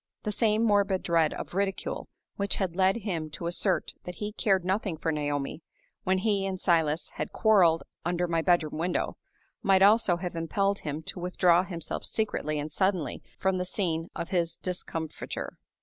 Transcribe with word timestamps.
The 0.23 0.31
same 0.31 0.63
morbid 0.63 1.03
dread 1.03 1.31
of 1.31 1.53
ridicule 1.53 2.09
which 2.35 2.55
had 2.55 2.75
led 2.75 2.95
him 2.95 3.29
to 3.37 3.45
assert 3.45 3.93
that 4.03 4.15
he 4.15 4.31
cared 4.31 4.65
nothing 4.65 4.97
for 4.97 5.11
Naomi, 5.11 5.61
when 6.05 6.17
he 6.17 6.43
and 6.47 6.59
Silas 6.59 7.11
had 7.11 7.31
quarreled 7.31 7.83
under 8.03 8.27
my 8.27 8.41
bedroom 8.41 8.79
window, 8.79 9.17
might 9.61 9.83
also 9.83 10.17
have 10.17 10.35
impelled 10.35 10.79
him 10.79 11.03
to 11.03 11.19
withdraw 11.19 11.63
himself 11.63 12.03
secretly 12.03 12.57
and 12.57 12.71
suddenly 12.71 13.21
from 13.37 13.59
the 13.59 13.63
scene 13.65 14.09
of 14.15 14.29
his 14.29 14.57
discomfiture. 14.57 15.59